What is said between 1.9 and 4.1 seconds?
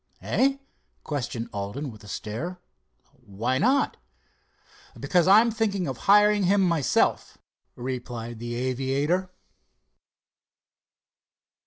with a stare, "why not?"